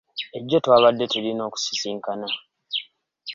Ejjo 0.37 0.57
twabadde 0.63 1.05
tulina 1.11 1.41
okusisinkana. 1.49 2.27